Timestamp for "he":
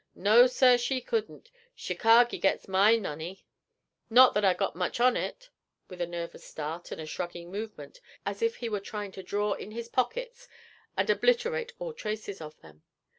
8.55-8.67